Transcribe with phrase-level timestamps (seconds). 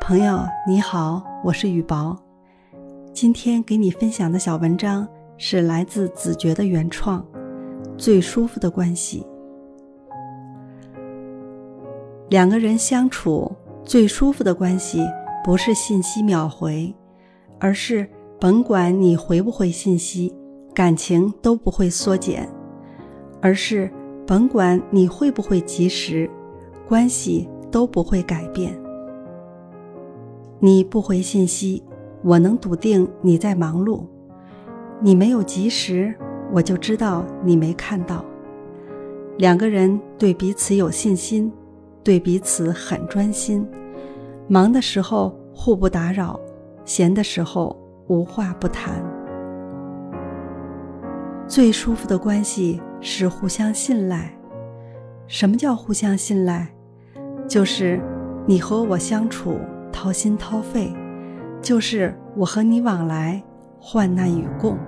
[0.00, 2.16] 朋友你好，我是雨薄。
[3.12, 7.20] 今天给你分享的小文章是来自子觉的原创，
[7.98, 9.26] 《最舒服的关系》。
[12.30, 13.52] 两个人相处
[13.84, 15.06] 最舒服的关系，
[15.44, 16.94] 不是信息秒回，
[17.58, 18.08] 而是
[18.40, 20.34] 甭管你回不回信息，
[20.74, 22.46] 感情都不会缩减；
[23.40, 23.90] 而是
[24.26, 26.28] 甭管你会不会及时，
[26.86, 28.78] 关系都不会改变。
[30.60, 31.82] 你不回信息，
[32.22, 34.02] 我能笃定你在忙碌；
[35.00, 36.14] 你没有及时，
[36.52, 38.24] 我就知道你没看到。
[39.36, 41.52] 两个人对彼此有信心，
[42.02, 43.64] 对彼此很专心，
[44.48, 46.40] 忙的时候互不打扰，
[46.84, 47.76] 闲的时候
[48.08, 49.00] 无话不谈。
[51.46, 54.32] 最舒服的关系是互相信赖。
[55.26, 56.68] 什么叫互相信赖？
[57.48, 58.00] 就是
[58.46, 59.58] 你和我相处。
[59.90, 60.94] 掏心掏肺，
[61.60, 63.42] 就是我和你往来，
[63.80, 64.78] 患难与共。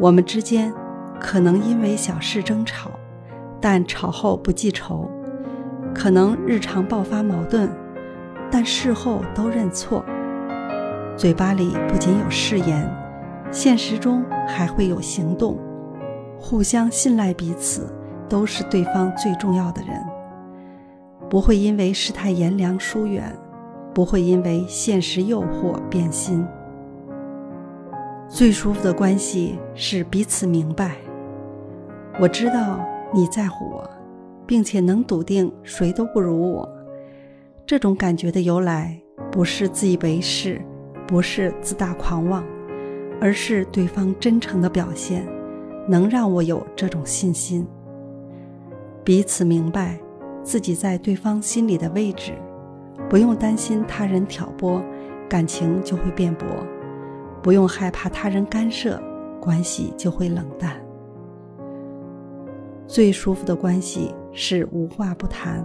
[0.00, 0.72] 我们之间
[1.20, 2.90] 可能因为小事争吵，
[3.60, 5.08] 但吵后不记仇；
[5.94, 7.70] 可能日常爆发矛盾，
[8.50, 10.04] 但事后都认错。
[11.16, 12.90] 嘴巴里不仅有誓言，
[13.52, 15.56] 现实中还会有行动。
[16.40, 17.86] 互相信赖彼此，
[18.28, 20.02] 都是对方最重要的人，
[21.28, 23.32] 不会因为世态炎凉疏远。
[23.92, 26.46] 不会因为现实诱惑变心。
[28.28, 30.94] 最舒服的关系是彼此明白。
[32.20, 32.78] 我知道
[33.12, 33.90] 你在乎我，
[34.46, 36.68] 并且能笃定谁都不如我。
[37.66, 38.96] 这种感觉的由来，
[39.28, 40.62] 不是自以为是，
[41.04, 42.44] 不是自大狂妄，
[43.20, 45.26] 而是对方真诚的表现，
[45.88, 47.66] 能让我有这种信心。
[49.04, 49.98] 彼此明白
[50.42, 52.32] 自己在对方心里的位置。
[53.08, 54.80] 不用担心他人挑拨，
[55.28, 56.46] 感情就会变薄；
[57.42, 59.02] 不用害怕他人干涉，
[59.40, 60.76] 关系就会冷淡。
[62.86, 65.64] 最舒服的关系是无话不谈。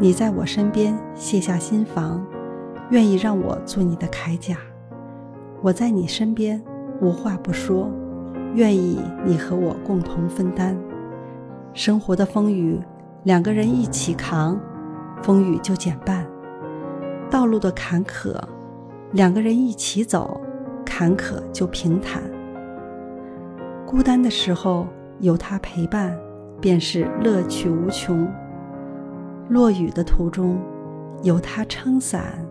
[0.00, 2.26] 你在我身边卸下心防，
[2.90, 4.56] 愿意让我做你的铠甲；
[5.62, 6.60] 我在你身边
[7.00, 7.88] 无话不说，
[8.54, 10.76] 愿意你和我共同分担。
[11.72, 12.80] 生活的风雨，
[13.24, 14.60] 两个人一起扛。
[15.22, 16.26] 风雨就减半，
[17.30, 18.34] 道路的坎坷，
[19.12, 20.40] 两个人一起走，
[20.82, 22.22] 坎坷就平坦。
[23.86, 24.86] 孤单的时候
[25.18, 26.16] 有他陪伴，
[26.58, 28.26] 便是乐趣无穷；
[29.50, 30.58] 落雨的途中
[31.22, 32.42] 有他撑伞，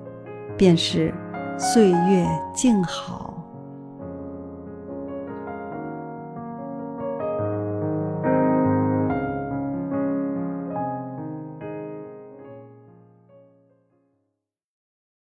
[0.56, 1.12] 便是
[1.58, 3.29] 岁月静好。